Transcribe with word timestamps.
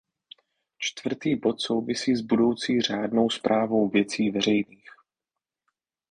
Čtvrtý 0.77 1.35
bod 1.35 1.61
souvisí 1.61 2.15
s 2.15 2.21
budoucí 2.21 2.81
řádnou 2.81 3.29
správou 3.29 3.89
věcí 3.89 4.29
veřejných. 4.31 4.89